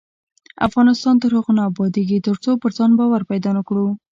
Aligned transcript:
افغانستان 0.67 1.15
تر 1.21 1.31
هغو 1.37 1.51
نه 1.57 1.63
ابادیږي، 1.71 2.17
ترڅو 2.27 2.51
پر 2.61 2.71
ځان 2.77 2.91
باور 2.99 3.21
پیدا 3.31 3.51
نکړو. 3.57 3.85